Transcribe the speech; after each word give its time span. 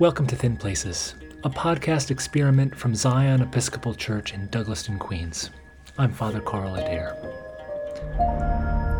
Welcome 0.00 0.26
to 0.28 0.34
Thin 0.34 0.56
Places, 0.56 1.14
a 1.44 1.50
podcast 1.50 2.10
experiment 2.10 2.74
from 2.74 2.94
Zion 2.94 3.42
Episcopal 3.42 3.94
Church 3.94 4.32
in 4.32 4.48
Douglaston, 4.48 4.98
Queens. 4.98 5.50
I'm 5.98 6.10
Father 6.10 6.40
Carl 6.40 6.76
Adair. 6.76 7.14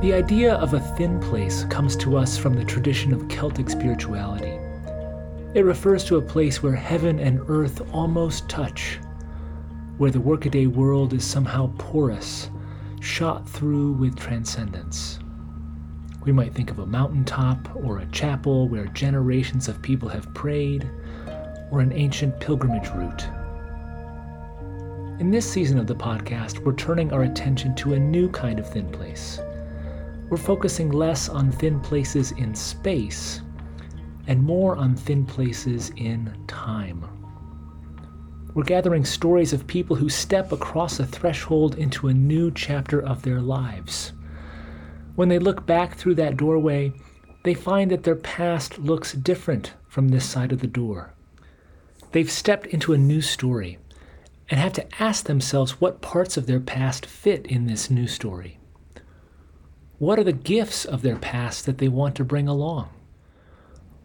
The 0.02 0.12
idea 0.12 0.56
of 0.56 0.74
a 0.74 0.80
thin 0.98 1.18
place 1.18 1.64
comes 1.71 1.96
to 1.96 2.18
us 2.18 2.36
from 2.36 2.52
the 2.52 2.66
tradition 2.66 3.14
of 3.14 3.28
Celtic 3.28 3.71
spirituality. 3.71 4.58
It 5.54 5.64
refers 5.64 6.04
to 6.04 6.18
a 6.18 6.22
place 6.22 6.63
where 6.63 6.74
heaven 6.74 7.19
and 7.19 7.40
earth 7.48 7.80
almost 7.94 8.51
touch, 8.51 8.98
where 9.96 10.10
the 10.10 10.21
workaday 10.21 10.67
world 10.67 11.14
is 11.14 11.24
somehow 11.24 11.72
porous, 11.78 12.51
shot 13.01 13.48
through 13.48 13.92
with 13.92 14.19
transcendence. 14.19 15.19
We 16.24 16.32
might 16.32 16.55
think 16.55 16.70
of 16.70 16.78
a 16.78 16.87
mountaintop 16.87 17.74
or 17.74 17.98
a 17.98 18.06
chapel 18.06 18.69
where 18.69 18.87
generations 18.87 19.69
of 19.69 19.80
people 19.80 20.09
have 20.09 20.32
prayed, 20.34 20.88
or 21.70 21.80
an 21.80 21.92
ancient 21.92 22.38
pilgrimage 22.41 22.88
route. 22.91 23.27
In 25.20 25.30
this 25.30 25.51
season 25.51 25.78
of 25.78 25.87
the 25.87 25.95
podcast, 25.95 26.59
we're 26.59 26.75
turning 26.75 27.12
our 27.12 27.23
attention 27.23 27.75
to 27.77 27.95
a 27.95 27.98
new 27.98 28.28
kind 28.30 28.59
of 28.59 28.69
thin 28.69 28.91
place. 28.91 29.38
We're 30.28 30.37
focusing 30.37 30.91
less 30.91 31.28
on 31.28 31.52
thin 31.52 31.80
places 31.80 32.33
in 32.33 32.55
space 32.55 33.41
and 34.27 34.42
more 34.42 34.77
on 34.77 34.97
thin 34.97 35.27
places 35.27 35.91
in 35.97 36.33
time. 36.47 37.05
We're 38.55 38.64
gathering 38.64 39.05
stories 39.05 39.52
of 39.52 39.66
people 39.66 39.97
who 39.97 40.09
step 40.09 40.52
across 40.52 41.00
a 41.00 41.06
threshold 41.06 41.77
into 41.77 42.09
a 42.09 42.14
new 42.14 42.50
chapter 42.50 43.00
of 43.00 43.23
their 43.23 43.41
lives. 43.41 44.12
When 45.20 45.29
they 45.29 45.38
look 45.38 45.66
back 45.66 45.97
through 45.97 46.15
that 46.15 46.38
doorway, 46.38 46.95
they 47.42 47.52
find 47.52 47.91
that 47.91 48.05
their 48.05 48.16
past 48.16 48.78
looks 48.78 49.12
different 49.12 49.74
from 49.87 50.09
this 50.09 50.27
side 50.27 50.51
of 50.51 50.61
the 50.61 50.66
door. 50.66 51.12
They've 52.12 52.30
stepped 52.30 52.69
into 52.69 52.95
a 52.95 52.97
new 52.97 53.20
story 53.20 53.77
and 54.48 54.58
have 54.58 54.72
to 54.72 54.86
ask 54.98 55.27
themselves 55.27 55.78
what 55.78 56.00
parts 56.00 56.39
of 56.39 56.47
their 56.47 56.58
past 56.58 57.05
fit 57.05 57.45
in 57.48 57.67
this 57.67 57.91
new 57.91 58.06
story. 58.06 58.61
What 59.98 60.19
are 60.19 60.25
the 60.25 60.33
gifts 60.33 60.86
of 60.86 61.03
their 61.03 61.17
past 61.17 61.67
that 61.67 61.77
they 61.77 61.89
want 61.89 62.14
to 62.14 62.25
bring 62.25 62.48
along? 62.48 62.89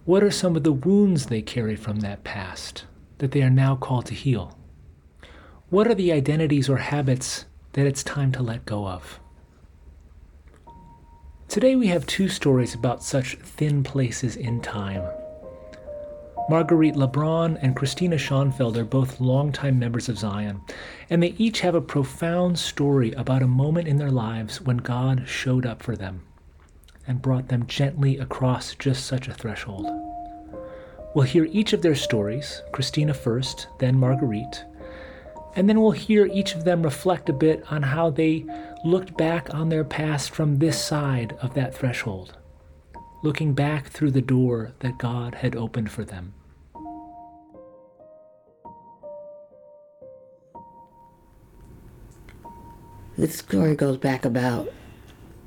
What 0.03 0.21
are 0.21 0.31
some 0.31 0.57
of 0.57 0.65
the 0.65 0.73
wounds 0.73 1.27
they 1.27 1.41
carry 1.41 1.77
from 1.77 2.01
that 2.01 2.25
past 2.25 2.83
that 3.19 3.31
they 3.31 3.41
are 3.41 3.49
now 3.49 3.77
called 3.77 4.07
to 4.07 4.13
heal? 4.13 4.59
What 5.69 5.87
are 5.87 5.95
the 5.95 6.11
identities 6.11 6.67
or 6.67 6.75
habits 6.75 7.45
that 7.71 7.87
it's 7.87 8.03
time 8.03 8.33
to 8.33 8.43
let 8.43 8.65
go 8.65 8.85
of? 8.85 9.21
Today 11.47 11.75
we 11.75 11.87
have 11.87 12.05
two 12.07 12.27
stories 12.27 12.73
about 12.73 13.03
such 13.03 13.37
thin 13.37 13.83
places 13.83 14.35
in 14.35 14.61
time. 14.61 15.03
Marguerite 16.49 16.95
LeBron 16.95 17.57
and 17.61 17.75
Christina 17.75 18.17
Schoenfeld 18.17 18.77
are 18.77 18.83
both 18.83 19.21
longtime 19.21 19.79
members 19.79 20.09
of 20.09 20.17
Zion, 20.17 20.59
and 21.09 21.23
they 21.23 21.35
each 21.37 21.61
have 21.61 21.75
a 21.75 21.81
profound 21.81 22.59
story 22.59 23.11
about 23.13 23.43
a 23.43 23.47
moment 23.47 23.87
in 23.87 23.97
their 23.97 24.11
lives 24.11 24.59
when 24.59 24.77
God 24.77 25.23
showed 25.27 25.65
up 25.65 25.81
for 25.81 25.95
them 25.95 26.23
and 27.07 27.21
brought 27.21 27.47
them 27.47 27.67
gently 27.67 28.17
across 28.17 28.75
just 28.75 29.05
such 29.05 29.27
a 29.27 29.33
threshold. 29.33 29.87
We'll 31.13 31.25
hear 31.25 31.45
each 31.45 31.71
of 31.73 31.81
their 31.81 31.95
stories, 31.95 32.63
Christina 32.73 33.13
first, 33.13 33.67
then 33.79 33.97
Marguerite, 33.97 34.65
and 35.55 35.69
then 35.69 35.81
we'll 35.81 35.91
hear 35.91 36.25
each 36.25 36.53
of 36.53 36.65
them 36.65 36.83
reflect 36.83 37.29
a 37.29 37.33
bit 37.33 37.63
on 37.71 37.81
how 37.81 38.09
they 38.09 38.45
looked 38.83 39.15
back 39.17 39.53
on 39.53 39.69
their 39.69 39.85
past 39.85 40.31
from 40.31 40.57
this 40.57 40.81
side 40.81 41.37
of 41.41 41.53
that 41.53 41.73
threshold, 41.73 42.37
looking 43.23 43.53
back 43.53 43.87
through 43.87 44.11
the 44.11 44.21
door 44.21 44.73
that 44.79 44.97
God 44.97 45.35
had 45.35 45.55
opened 45.55 45.91
for 45.91 46.03
them. 46.03 46.33
This 53.17 53.37
story 53.37 53.75
goes 53.75 53.95
back 53.95 54.25
about 54.25 54.67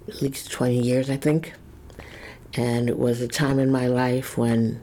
at 0.08 0.22
least 0.22 0.50
20 0.50 0.80
years, 0.80 1.10
I 1.10 1.18
think. 1.18 1.52
And 2.54 2.88
it 2.88 2.98
was 2.98 3.20
a 3.20 3.28
time 3.28 3.58
in 3.58 3.70
my 3.70 3.86
life 3.88 4.38
when 4.38 4.80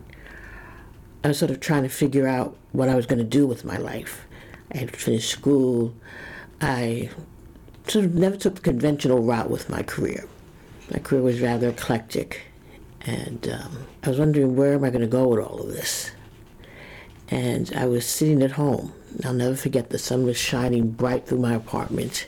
I 1.23 1.29
was 1.29 1.39
sort 1.39 1.49
of 1.49 1.59
trying 1.59 1.81
to 1.81 1.89
figure 1.89 2.27
out 2.27 2.55
what 2.73 2.87
I 2.87 2.93
was 2.93 3.07
going 3.07 3.17
to 3.17 3.25
do 3.25 3.47
with 3.47 3.65
my 3.65 3.77
life. 3.77 4.27
I 4.75 4.85
finished 4.87 5.29
school. 5.29 5.93
I 6.59 7.09
sort 7.87 8.05
of 8.05 8.15
never 8.15 8.35
took 8.35 8.55
the 8.55 8.61
conventional 8.61 9.21
route 9.21 9.49
with 9.49 9.69
my 9.69 9.83
career. 9.83 10.27
My 10.91 10.99
career 10.99 11.21
was 11.21 11.39
rather 11.39 11.69
eclectic, 11.69 12.41
and 13.01 13.47
um, 13.47 13.85
I 14.03 14.09
was 14.09 14.19
wondering 14.19 14.55
where 14.55 14.73
am 14.73 14.83
I 14.83 14.89
going 14.89 15.01
to 15.01 15.07
go 15.07 15.29
with 15.29 15.39
all 15.39 15.61
of 15.61 15.69
this. 15.69 16.11
And 17.29 17.71
I 17.75 17.85
was 17.85 18.05
sitting 18.05 18.43
at 18.43 18.51
home. 18.51 18.93
I'll 19.23 19.33
never 19.33 19.55
forget 19.55 19.89
the 19.89 19.97
sun 19.97 20.25
was 20.25 20.37
shining 20.37 20.91
bright 20.91 21.25
through 21.25 21.39
my 21.39 21.53
apartment, 21.53 22.27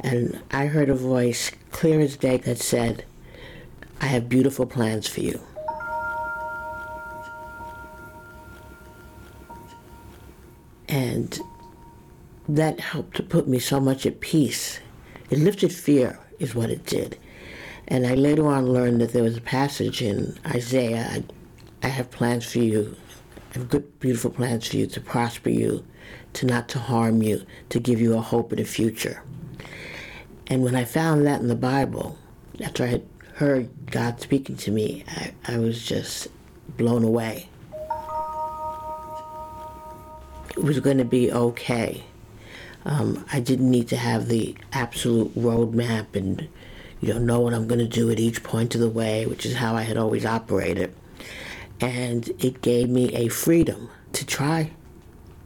and 0.00 0.40
I 0.52 0.66
heard 0.66 0.88
a 0.88 0.94
voice 0.94 1.50
clear 1.72 2.00
as 2.00 2.16
day 2.16 2.36
that 2.36 2.58
said, 2.58 3.04
"I 4.00 4.06
have 4.06 4.28
beautiful 4.28 4.64
plans 4.66 5.08
for 5.08 5.20
you." 5.20 5.40
That 12.48 12.80
helped 12.80 13.16
to 13.16 13.22
put 13.22 13.48
me 13.48 13.58
so 13.58 13.80
much 13.80 14.04
at 14.06 14.20
peace. 14.20 14.80
It 15.30 15.38
lifted 15.38 15.72
fear, 15.72 16.18
is 16.38 16.54
what 16.54 16.70
it 16.70 16.84
did. 16.84 17.18
And 17.88 18.06
I 18.06 18.14
later 18.14 18.46
on 18.46 18.72
learned 18.72 19.00
that 19.00 19.12
there 19.12 19.22
was 19.22 19.36
a 19.36 19.42
passage 19.42 20.02
in 20.02 20.38
Isaiah 20.46 21.08
I, 21.10 21.24
I 21.86 21.88
have 21.88 22.10
plans 22.10 22.50
for 22.50 22.58
you, 22.58 22.96
I 23.50 23.58
have 23.58 23.68
good, 23.68 24.00
beautiful 24.00 24.30
plans 24.30 24.68
for 24.68 24.76
you 24.76 24.86
to 24.86 25.00
prosper 25.00 25.50
you, 25.50 25.84
to 26.34 26.46
not 26.46 26.68
to 26.70 26.78
harm 26.78 27.22
you, 27.22 27.44
to 27.70 27.78
give 27.78 28.00
you 28.00 28.16
a 28.16 28.20
hope 28.20 28.52
in 28.52 28.58
the 28.58 28.64
future. 28.64 29.22
And 30.46 30.62
when 30.62 30.74
I 30.74 30.84
found 30.84 31.26
that 31.26 31.40
in 31.40 31.48
the 31.48 31.54
Bible, 31.54 32.18
after 32.62 32.84
I 32.84 32.88
had 32.88 33.06
heard 33.34 33.68
God 33.90 34.20
speaking 34.20 34.56
to 34.58 34.70
me, 34.70 35.04
I, 35.08 35.32
I 35.48 35.58
was 35.58 35.84
just 35.84 36.28
blown 36.76 37.04
away. 37.04 37.48
It 40.50 40.62
was 40.62 40.78
going 40.80 40.98
to 40.98 41.04
be 41.04 41.32
okay. 41.32 42.04
Um, 42.84 43.24
I 43.32 43.40
didn't 43.40 43.70
need 43.70 43.88
to 43.88 43.96
have 43.96 44.28
the 44.28 44.54
absolute 44.72 45.34
roadmap 45.34 46.14
and 46.14 46.48
you 47.00 47.14
know 47.14 47.18
know 47.18 47.40
what 47.40 47.54
I'm 47.54 47.66
going 47.66 47.80
to 47.80 47.88
do 47.88 48.10
at 48.10 48.20
each 48.20 48.42
point 48.42 48.74
of 48.74 48.80
the 48.80 48.88
way, 48.88 49.26
which 49.26 49.46
is 49.46 49.56
how 49.56 49.74
I 49.74 49.82
had 49.82 49.96
always 49.96 50.26
operated. 50.26 50.94
And 51.80 52.30
it 52.38 52.62
gave 52.62 52.88
me 52.88 53.14
a 53.14 53.28
freedom 53.28 53.90
to 54.12 54.24
try 54.24 54.70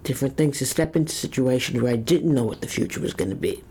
different 0.04 0.36
things, 0.36 0.58
to 0.58 0.66
step 0.66 0.96
into 0.96 1.12
situations 1.12 1.80
where 1.80 1.92
I 1.92 1.96
didn't 1.96 2.34
know 2.34 2.44
what 2.44 2.60
the 2.60 2.68
future 2.68 3.00
was 3.00 3.14
going 3.14 3.30
to 3.30 3.36
be. 3.36 3.62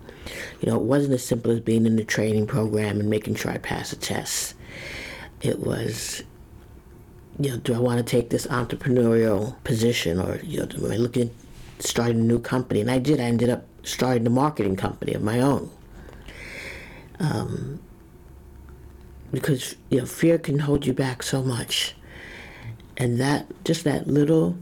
You 0.61 0.69
know, 0.69 0.75
it 0.75 0.83
wasn't 0.83 1.13
as 1.13 1.23
simple 1.23 1.51
as 1.51 1.61
being 1.61 1.85
in 1.85 1.95
the 1.95 2.03
training 2.03 2.47
program 2.47 2.99
and 2.99 3.09
making 3.09 3.35
sure 3.35 3.51
I 3.51 3.57
pass 3.57 3.93
a 3.93 3.95
test. 3.95 4.55
It 5.41 5.59
was, 5.59 6.23
you 7.39 7.51
know, 7.51 7.57
do 7.57 7.73
I 7.73 7.79
want 7.79 7.99
to 7.99 8.03
take 8.03 8.29
this 8.29 8.47
entrepreneurial 8.47 9.55
position 9.63 10.19
or, 10.19 10.39
you 10.43 10.59
know, 10.59 10.67
am 10.75 10.91
I 10.91 10.97
looking 10.97 11.31
starting 11.79 12.19
a 12.19 12.23
new 12.23 12.39
company, 12.39 12.81
and 12.81 12.91
I 12.91 12.99
did. 12.99 13.19
I 13.19 13.23
ended 13.23 13.49
up 13.49 13.65
starting 13.83 14.27
a 14.27 14.29
marketing 14.29 14.75
company 14.75 15.13
of 15.13 15.23
my 15.23 15.39
own. 15.39 15.69
Um, 17.19 17.79
because 19.31 19.75
you 19.89 19.99
know, 19.99 20.05
fear 20.05 20.37
can 20.37 20.59
hold 20.59 20.85
you 20.85 20.93
back 20.93 21.23
so 21.23 21.41
much, 21.41 21.95
and 22.95 23.19
that 23.19 23.47
just 23.63 23.83
that 23.83 24.07
little 24.07 24.57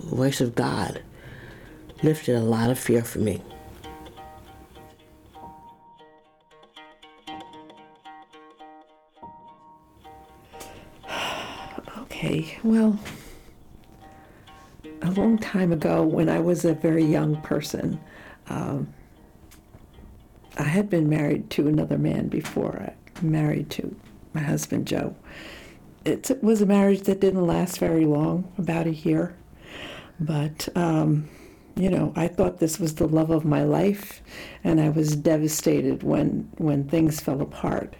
voice 0.00 0.40
of 0.40 0.54
God 0.54 1.02
lifted 2.02 2.36
a 2.36 2.40
lot 2.40 2.70
of 2.70 2.78
fear 2.78 3.02
for 3.02 3.18
me. 3.18 3.42
Okay, 11.98 12.58
well, 12.62 12.98
a 15.06 15.10
long 15.12 15.38
time 15.38 15.72
ago 15.72 16.02
when 16.02 16.28
I 16.28 16.40
was 16.40 16.64
a 16.64 16.74
very 16.74 17.04
young 17.04 17.40
person. 17.42 18.00
Um, 18.48 18.92
I 20.58 20.64
had 20.64 20.88
been 20.88 21.08
married 21.08 21.50
to 21.50 21.68
another 21.68 21.98
man 21.98 22.28
before. 22.28 22.92
I 22.92 23.22
married 23.24 23.70
to 23.70 23.94
my 24.32 24.40
husband 24.40 24.86
Joe. 24.86 25.14
It 26.04 26.30
was 26.42 26.62
a 26.62 26.66
marriage 26.66 27.02
that 27.02 27.20
didn't 27.20 27.46
last 27.46 27.78
very 27.78 28.04
long, 28.04 28.52
about 28.58 28.86
a 28.86 28.94
year. 28.94 29.34
But 30.20 30.68
um, 30.76 31.28
you 31.76 31.90
know, 31.90 32.12
I 32.16 32.28
thought 32.28 32.58
this 32.58 32.80
was 32.80 32.94
the 32.94 33.06
love 33.06 33.30
of 33.30 33.44
my 33.44 33.62
life, 33.62 34.22
and 34.64 34.80
I 34.80 34.88
was 34.88 35.14
devastated 35.14 36.02
when 36.02 36.50
when 36.56 36.88
things 36.88 37.20
fell 37.20 37.42
apart. 37.42 37.94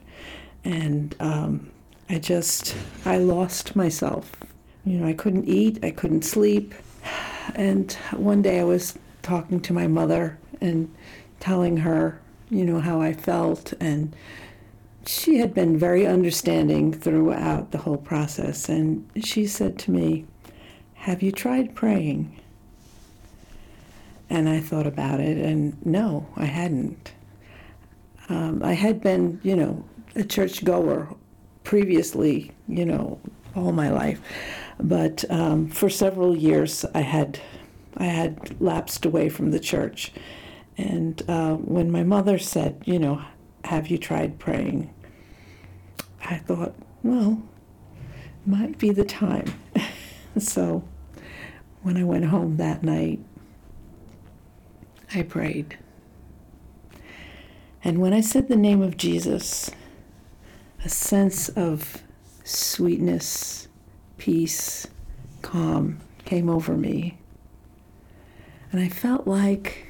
And 0.64 1.14
um, 1.20 1.70
I 2.08 2.18
just 2.18 2.74
I 3.04 3.18
lost 3.18 3.76
myself. 3.76 4.32
You 4.84 4.98
know, 4.98 5.06
I 5.06 5.12
couldn't 5.12 5.46
eat, 5.46 5.84
I 5.84 5.90
couldn't 5.90 6.22
sleep. 6.22 6.74
And 7.54 7.92
one 8.12 8.42
day 8.42 8.60
I 8.60 8.64
was 8.64 8.98
talking 9.22 9.60
to 9.60 9.72
my 9.72 9.86
mother 9.86 10.38
and 10.60 10.92
telling 11.40 11.78
her, 11.78 12.20
you 12.50 12.64
know, 12.64 12.80
how 12.80 13.00
I 13.00 13.12
felt 13.12 13.72
and 13.80 14.14
she 15.06 15.38
had 15.38 15.54
been 15.54 15.78
very 15.78 16.06
understanding 16.06 16.92
throughout 16.92 17.70
the 17.70 17.78
whole 17.78 17.96
process. 17.96 18.68
And 18.68 19.08
she 19.22 19.46
said 19.46 19.78
to 19.80 19.90
me, 19.90 20.26
Have 20.94 21.22
you 21.22 21.32
tried 21.32 21.74
praying? 21.74 22.40
And 24.28 24.48
I 24.48 24.58
thought 24.58 24.88
about 24.88 25.20
it, 25.20 25.38
and 25.38 25.76
no, 25.86 26.26
I 26.34 26.46
hadn't. 26.46 27.12
Um, 28.28 28.60
I 28.64 28.72
had 28.72 29.00
been, 29.00 29.40
you 29.44 29.54
know, 29.54 29.84
a 30.16 30.24
church 30.24 30.64
goer 30.64 31.14
previously, 31.62 32.50
you 32.66 32.84
know, 32.84 33.20
all 33.54 33.70
my 33.70 33.88
life, 33.88 34.20
but 34.80 35.24
um, 35.30 35.68
for 35.68 35.88
several 35.88 36.36
years 36.36 36.84
I 36.94 37.00
had 37.00 37.40
I 37.96 38.04
had 38.04 38.60
lapsed 38.60 39.06
away 39.06 39.30
from 39.30 39.50
the 39.50 39.60
church, 39.60 40.12
and 40.76 41.22
uh, 41.28 41.54
when 41.54 41.90
my 41.90 42.02
mother 42.02 42.38
said, 42.38 42.82
you 42.84 42.98
know, 42.98 43.22
have 43.64 43.88
you 43.88 43.96
tried 43.96 44.38
praying? 44.38 44.92
I 46.22 46.36
thought, 46.36 46.74
well, 47.02 47.42
might 48.44 48.78
be 48.78 48.90
the 48.90 49.04
time. 49.04 49.46
so 50.38 50.84
when 51.82 51.96
I 51.96 52.04
went 52.04 52.26
home 52.26 52.56
that 52.56 52.82
night, 52.82 53.20
I 55.14 55.22
prayed. 55.22 55.78
And 57.82 57.98
when 57.98 58.12
I 58.12 58.20
said 58.20 58.48
the 58.48 58.56
name 58.56 58.82
of 58.82 58.96
Jesus, 58.96 59.70
a 60.84 60.88
sense 60.88 61.48
of 61.50 62.02
sweetness, 62.42 63.68
peace, 64.26 64.88
calm 65.42 66.00
came 66.24 66.50
over 66.50 66.76
me. 66.76 67.16
And 68.72 68.80
I 68.80 68.88
felt 68.88 69.24
like 69.24 69.86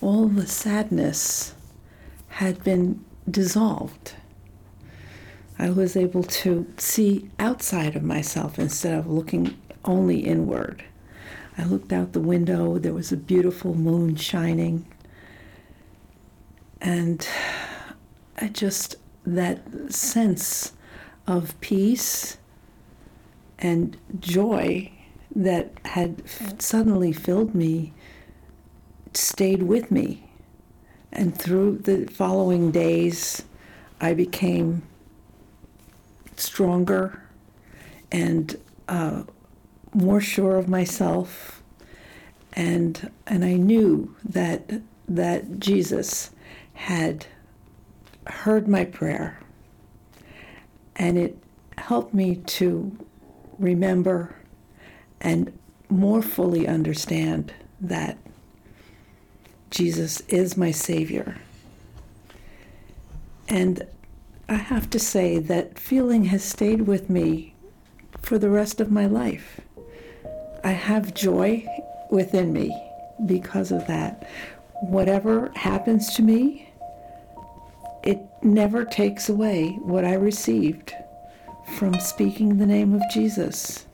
all 0.00 0.28
the 0.28 0.46
sadness 0.46 1.52
had 2.28 2.64
been 2.64 3.04
dissolved. 3.30 4.14
I 5.58 5.68
was 5.68 5.94
able 5.94 6.22
to 6.22 6.66
see 6.78 7.28
outside 7.38 7.96
of 7.96 8.02
myself 8.02 8.58
instead 8.58 8.98
of 8.98 9.08
looking 9.08 9.54
only 9.84 10.20
inward. 10.20 10.82
I 11.58 11.64
looked 11.64 11.92
out 11.92 12.14
the 12.14 12.20
window, 12.20 12.78
there 12.78 12.94
was 12.94 13.12
a 13.12 13.16
beautiful 13.18 13.74
moon 13.74 14.16
shining. 14.16 14.86
And 16.80 17.28
I 18.40 18.48
just, 18.48 18.96
that 19.26 19.92
sense 19.92 20.72
of 21.26 21.60
peace 21.60 22.38
and 23.58 23.96
joy 24.20 24.90
that 25.34 25.72
had 25.84 26.22
suddenly 26.60 27.12
filled 27.12 27.54
me 27.54 27.92
stayed 29.14 29.62
with 29.62 29.90
me. 29.90 30.28
And 31.12 31.36
through 31.36 31.78
the 31.78 32.06
following 32.06 32.70
days, 32.70 33.42
I 34.00 34.12
became 34.12 34.82
stronger 36.36 37.22
and 38.12 38.56
uh, 38.88 39.22
more 39.94 40.20
sure 40.20 40.56
of 40.56 40.68
myself, 40.68 41.62
and 42.52 43.10
and 43.26 43.44
I 43.44 43.54
knew 43.54 44.14
that 44.24 44.82
that 45.08 45.58
Jesus 45.58 46.30
had 46.74 47.26
heard 48.26 48.68
my 48.68 48.84
prayer, 48.84 49.40
and 50.96 51.16
it 51.16 51.38
helped 51.78 52.12
me 52.12 52.36
to 52.36 52.96
remember 53.58 54.34
and 55.20 55.56
more 55.88 56.22
fully 56.22 56.66
understand 56.66 57.52
that 57.80 58.18
Jesus 59.70 60.20
is 60.28 60.56
my 60.56 60.70
Savior. 60.70 61.36
And 63.48 63.86
I 64.48 64.54
have 64.54 64.90
to 64.90 64.98
say 64.98 65.38
that 65.38 65.78
feeling 65.78 66.24
has 66.26 66.42
stayed 66.42 66.82
with 66.82 67.10
me 67.10 67.54
for 68.22 68.38
the 68.38 68.50
rest 68.50 68.80
of 68.80 68.90
my 68.90 69.06
life. 69.06 69.60
I 70.64 70.70
have 70.70 71.14
joy 71.14 71.66
within 72.10 72.52
me 72.52 72.76
because 73.26 73.70
of 73.70 73.86
that. 73.86 74.28
Whatever 74.82 75.50
happens 75.54 76.14
to 76.14 76.22
me, 76.22 76.70
it 78.02 78.20
never 78.42 78.84
takes 78.84 79.28
away 79.28 79.70
what 79.82 80.04
I 80.04 80.14
received 80.14 80.92
from 81.74 81.98
speaking 82.00 82.56
the 82.56 82.66
name 82.66 82.94
of 82.94 83.02
Jesus. 83.12 83.86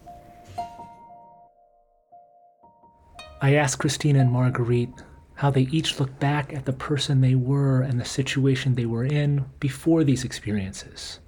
I 3.41 3.55
asked 3.55 3.81
Christina 3.81 4.21
and 4.21 4.31
Marguerite 4.31 4.93
how 5.35 5.51
they 5.51 5.63
each 5.63 5.99
looked 5.99 6.21
back 6.21 6.53
at 6.53 6.65
the 6.65 6.73
person 6.73 7.21
they 7.21 7.35
were 7.35 7.83
and 7.83 8.01
the 8.01 8.05
situation 8.05 8.75
they 8.75 8.87
were 8.87 9.05
in 9.05 9.45
before 9.59 10.05
these 10.05 10.23
experiences. 10.23 11.19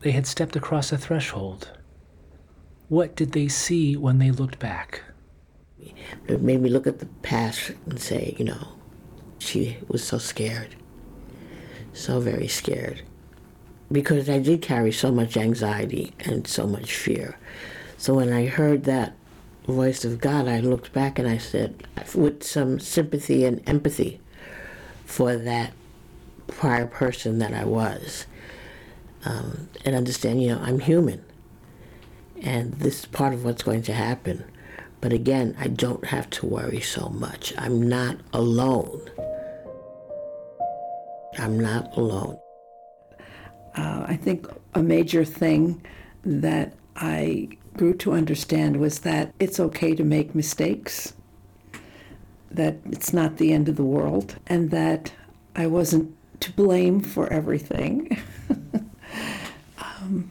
They 0.00 0.12
had 0.12 0.26
stepped 0.26 0.54
across 0.54 0.92
a 0.92 0.98
threshold. 0.98 1.72
What 2.88 3.16
did 3.16 3.32
they 3.32 3.48
see 3.48 3.96
when 3.96 4.18
they 4.18 4.30
looked 4.30 4.60
back? 4.60 5.02
It 6.28 6.42
made 6.42 6.60
me 6.60 6.68
look 6.68 6.86
at 6.86 7.00
the 7.00 7.06
past 7.22 7.72
and 7.86 7.98
say, 7.98 8.36
you 8.38 8.44
know, 8.44 8.68
she 9.38 9.78
was 9.88 10.04
so 10.04 10.18
scared, 10.18 10.76
so 11.92 12.20
very 12.20 12.46
scared. 12.46 13.02
Because 13.90 14.28
I 14.28 14.38
did 14.38 14.62
carry 14.62 14.92
so 14.92 15.12
much 15.12 15.36
anxiety 15.36 16.12
and 16.20 16.46
so 16.46 16.66
much 16.66 16.94
fear. 16.94 17.38
So 17.98 18.14
when 18.14 18.32
I 18.32 18.46
heard 18.46 18.84
that 18.84 19.14
voice 19.66 20.04
of 20.04 20.20
God, 20.20 20.48
I 20.48 20.60
looked 20.60 20.92
back 20.92 21.18
and 21.18 21.28
I 21.28 21.38
said, 21.38 21.86
with 22.14 22.42
some 22.42 22.78
sympathy 22.80 23.44
and 23.44 23.66
empathy 23.68 24.20
for 25.04 25.36
that 25.36 25.72
prior 26.46 26.86
person 26.86 27.38
that 27.38 27.52
I 27.52 27.64
was, 27.64 28.26
um, 29.24 29.68
and 29.84 29.94
understand, 29.94 30.42
you 30.42 30.50
know, 30.50 30.60
I'm 30.60 30.78
human, 30.78 31.24
and 32.42 32.74
this 32.74 33.00
is 33.00 33.06
part 33.06 33.34
of 33.34 33.44
what's 33.44 33.62
going 33.62 33.82
to 33.82 33.92
happen. 33.92 34.44
But 35.00 35.12
again, 35.12 35.56
I 35.58 35.68
don't 35.68 36.06
have 36.06 36.30
to 36.30 36.46
worry 36.46 36.80
so 36.80 37.08
much. 37.08 37.52
I'm 37.58 37.88
not 37.88 38.18
alone. 38.32 39.00
I'm 41.38 41.58
not 41.58 41.96
alone. 41.96 42.38
Uh, 43.76 44.04
I 44.08 44.16
think 44.16 44.46
a 44.74 44.82
major 44.82 45.24
thing 45.24 45.82
that 46.24 46.74
I 46.96 47.48
grew 47.76 47.94
to 47.94 48.12
understand 48.12 48.78
was 48.78 49.00
that 49.00 49.32
it's 49.38 49.60
okay 49.60 49.94
to 49.94 50.02
make 50.02 50.34
mistakes, 50.34 51.12
that 52.50 52.78
it's 52.86 53.12
not 53.12 53.36
the 53.36 53.52
end 53.52 53.68
of 53.68 53.76
the 53.76 53.84
world, 53.84 54.36
and 54.46 54.70
that 54.70 55.12
I 55.54 55.66
wasn't 55.66 56.14
to 56.40 56.52
blame 56.52 57.00
for 57.00 57.30
everything. 57.32 58.18
um, 59.78 60.30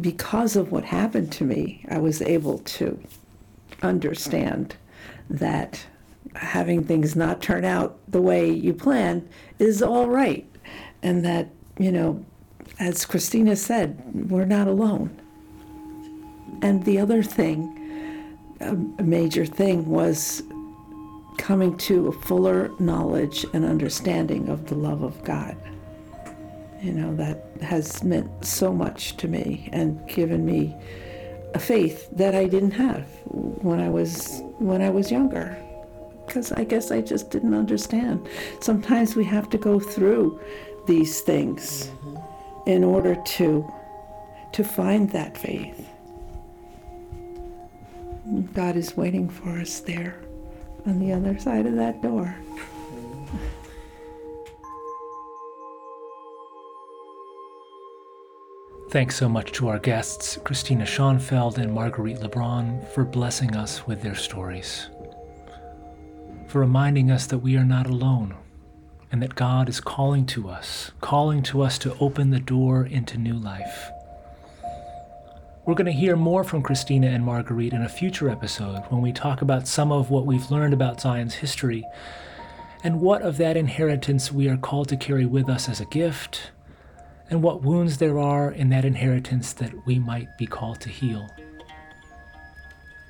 because 0.00 0.56
of 0.56 0.70
what 0.70 0.84
happened 0.84 1.32
to 1.32 1.44
me, 1.44 1.84
I 1.88 1.98
was 1.98 2.22
able 2.22 2.58
to 2.58 3.00
understand 3.82 4.76
that 5.30 5.84
having 6.34 6.84
things 6.84 7.16
not 7.16 7.40
turn 7.40 7.64
out 7.64 7.98
the 8.08 8.20
way 8.20 8.50
you 8.50 8.72
planned 8.72 9.28
is 9.58 9.82
all 9.82 10.08
right. 10.08 10.46
And 11.02 11.24
that, 11.24 11.48
you 11.78 11.92
know, 11.92 12.24
as 12.78 13.04
Christina 13.04 13.56
said, 13.56 14.30
we're 14.30 14.44
not 14.44 14.68
alone. 14.68 15.10
And 16.62 16.84
the 16.84 16.98
other 16.98 17.22
thing, 17.22 18.36
a 18.60 19.02
major 19.02 19.44
thing, 19.44 19.86
was 19.86 20.42
coming 21.38 21.76
to 21.76 22.08
a 22.08 22.12
fuller 22.12 22.70
knowledge 22.78 23.44
and 23.52 23.64
understanding 23.64 24.48
of 24.48 24.66
the 24.66 24.74
love 24.74 25.02
of 25.02 25.22
God. 25.24 25.56
You 26.82 26.92
know, 26.92 27.14
that 27.16 27.44
has 27.62 28.02
meant 28.02 28.44
so 28.44 28.72
much 28.72 29.16
to 29.18 29.28
me 29.28 29.68
and 29.72 30.06
given 30.08 30.44
me 30.44 30.74
a 31.54 31.58
faith 31.58 32.08
that 32.12 32.34
I 32.34 32.46
didn't 32.46 32.72
have 32.72 33.06
when 33.24 33.80
I 33.80 33.88
was 33.88 34.42
when 34.58 34.82
I 34.82 34.90
was 34.90 35.10
younger. 35.10 35.56
Because 36.26 36.52
I 36.52 36.64
guess 36.64 36.90
I 36.90 37.00
just 37.00 37.30
didn't 37.30 37.54
understand. 37.54 38.28
Sometimes 38.60 39.14
we 39.14 39.24
have 39.24 39.48
to 39.50 39.58
go 39.58 39.78
through 39.78 40.40
these 40.86 41.20
things 41.20 41.90
in 42.66 42.84
order 42.84 43.14
to 43.14 43.72
to 44.52 44.64
find 44.64 45.10
that 45.10 45.36
faith. 45.36 45.86
God 48.54 48.76
is 48.76 48.96
waiting 48.96 49.28
for 49.28 49.50
us 49.58 49.80
there 49.80 50.18
on 50.86 50.98
the 50.98 51.12
other 51.12 51.38
side 51.38 51.66
of 51.66 51.74
that 51.76 52.00
door. 52.02 52.34
Thanks 58.90 59.16
so 59.16 59.28
much 59.28 59.52
to 59.52 59.68
our 59.68 59.78
guests, 59.78 60.38
Christina 60.42 60.86
Schoenfeld 60.86 61.58
and 61.58 61.72
Marguerite 61.72 62.20
Lebrun, 62.20 62.82
for 62.94 63.04
blessing 63.04 63.54
us 63.54 63.86
with 63.86 64.00
their 64.00 64.14
stories, 64.14 64.88
for 66.46 66.60
reminding 66.60 67.10
us 67.10 67.26
that 67.26 67.38
we 67.38 67.56
are 67.56 67.64
not 67.64 67.86
alone 67.86 68.34
and 69.12 69.22
that 69.22 69.34
God 69.34 69.68
is 69.68 69.80
calling 69.80 70.26
to 70.26 70.48
us, 70.48 70.90
calling 71.00 71.42
to 71.44 71.62
us 71.62 71.78
to 71.78 71.96
open 71.98 72.30
the 72.30 72.40
door 72.40 72.84
into 72.84 73.18
new 73.18 73.34
life. 73.34 73.90
We're 75.64 75.74
going 75.74 75.86
to 75.86 75.92
hear 75.92 76.16
more 76.16 76.44
from 76.44 76.62
Christina 76.62 77.08
and 77.08 77.24
Marguerite 77.24 77.72
in 77.72 77.82
a 77.82 77.88
future 77.88 78.28
episode 78.28 78.82
when 78.88 79.02
we 79.02 79.12
talk 79.12 79.42
about 79.42 79.66
some 79.66 79.90
of 79.90 80.10
what 80.10 80.26
we've 80.26 80.50
learned 80.50 80.74
about 80.74 81.00
Zion's 81.00 81.34
history 81.34 81.84
and 82.84 83.00
what 83.00 83.22
of 83.22 83.36
that 83.38 83.56
inheritance 83.56 84.30
we 84.30 84.48
are 84.48 84.56
called 84.56 84.88
to 84.88 84.96
carry 84.96 85.26
with 85.26 85.48
us 85.48 85.68
as 85.68 85.80
a 85.80 85.86
gift, 85.86 86.52
and 87.28 87.42
what 87.42 87.62
wounds 87.62 87.98
there 87.98 88.18
are 88.18 88.52
in 88.52 88.68
that 88.68 88.84
inheritance 88.84 89.52
that 89.54 89.86
we 89.86 89.98
might 89.98 90.28
be 90.38 90.46
called 90.46 90.80
to 90.80 90.88
heal. 90.88 91.28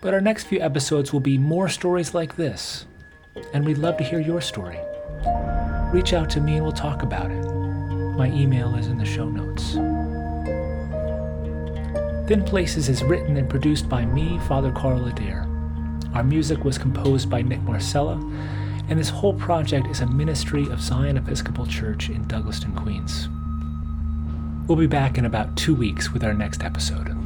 But 0.00 0.14
our 0.14 0.20
next 0.20 0.44
few 0.44 0.60
episodes 0.60 1.12
will 1.12 1.20
be 1.20 1.36
more 1.36 1.68
stories 1.68 2.14
like 2.14 2.36
this, 2.36 2.86
and 3.52 3.66
we'd 3.66 3.78
love 3.78 3.98
to 3.98 4.04
hear 4.04 4.20
your 4.20 4.40
story. 4.40 4.78
Reach 5.96 6.12
out 6.12 6.28
to 6.28 6.42
me 6.42 6.56
and 6.56 6.62
we'll 6.62 6.72
talk 6.72 7.02
about 7.02 7.30
it. 7.30 7.42
My 8.18 8.26
email 8.26 8.74
is 8.74 8.88
in 8.88 8.98
the 8.98 9.04
show 9.06 9.30
notes. 9.30 9.76
Thin 12.28 12.44
Places 12.44 12.90
is 12.90 13.02
written 13.02 13.38
and 13.38 13.48
produced 13.48 13.88
by 13.88 14.04
me, 14.04 14.38
Father 14.40 14.70
Carl 14.70 15.06
Adair. 15.06 15.48
Our 16.12 16.22
music 16.22 16.66
was 16.66 16.76
composed 16.76 17.30
by 17.30 17.40
Nick 17.40 17.62
Marcella, 17.62 18.16
and 18.90 18.98
this 18.98 19.08
whole 19.08 19.32
project 19.32 19.86
is 19.86 20.02
a 20.02 20.06
ministry 20.06 20.66
of 20.66 20.82
Zion 20.82 21.16
Episcopal 21.16 21.64
Church 21.64 22.10
in 22.10 22.26
Douglaston, 22.26 22.76
Queens. 22.76 23.30
We'll 24.68 24.76
be 24.76 24.86
back 24.86 25.16
in 25.16 25.24
about 25.24 25.56
two 25.56 25.74
weeks 25.74 26.12
with 26.12 26.22
our 26.22 26.34
next 26.34 26.62
episode. 26.62 27.25